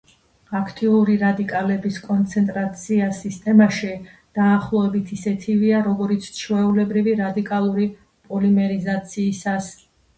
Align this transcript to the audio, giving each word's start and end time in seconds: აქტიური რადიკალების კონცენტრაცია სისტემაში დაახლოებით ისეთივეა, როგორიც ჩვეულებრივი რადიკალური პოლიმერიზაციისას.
აქტიური 0.59 1.17
რადიკალების 1.23 1.99
კონცენტრაცია 2.05 3.11
სისტემაში 3.19 3.91
დაახლოებით 4.41 5.15
ისეთივეა, 5.19 5.85
როგორიც 5.91 6.33
ჩვეულებრივი 6.43 7.19
რადიკალური 7.25 7.91
პოლიმერიზაციისას. 8.29 9.75